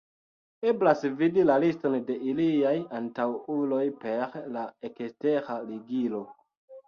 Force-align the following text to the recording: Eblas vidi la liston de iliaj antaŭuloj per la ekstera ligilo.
Eblas 0.69 1.03
vidi 1.17 1.43
la 1.49 1.57
liston 1.63 1.97
de 2.07 2.15
iliaj 2.31 2.73
antaŭuloj 3.01 3.83
per 4.05 4.37
la 4.57 4.63
ekstera 4.89 5.59
ligilo. 5.69 6.23